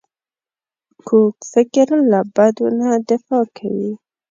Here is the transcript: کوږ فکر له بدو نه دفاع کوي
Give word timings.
کوږ 1.07 1.35
فکر 1.51 1.87
له 2.11 2.19
بدو 2.35 2.65
نه 2.79 2.89
دفاع 3.09 3.43
کوي 3.57 3.91